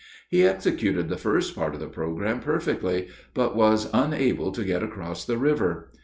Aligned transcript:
He 0.29 0.47
executed 0.47 1.09
the 1.09 1.15
first 1.17 1.53
part 1.55 1.75
of 1.75 1.79
the 1.79 1.85
program 1.85 2.39
perfectly, 2.39 3.09
but 3.35 3.55
was 3.55 3.87
unable 3.93 4.51
to 4.51 4.63
get 4.65 4.81
across 4.81 5.25
the 5.25 5.37
river. 5.37 5.91